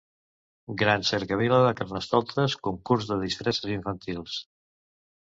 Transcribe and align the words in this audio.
Gran 0.81 1.05
cercavila 1.09 1.59
de 1.67 1.75
carnestoltes, 1.83 2.57
concurs 2.71 3.13
de 3.13 3.21
disfresses 3.29 3.73
infantil. 3.79 4.29